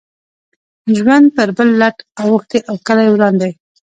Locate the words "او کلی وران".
2.69-3.33